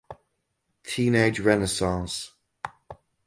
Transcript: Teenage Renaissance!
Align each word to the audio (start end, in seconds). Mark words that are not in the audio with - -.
Teenage 0.83 1.39
Renaissance! 1.41 2.31